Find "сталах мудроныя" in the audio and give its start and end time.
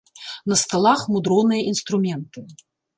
0.61-1.67